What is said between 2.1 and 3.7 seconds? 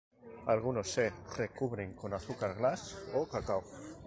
azúcar glas o cacao.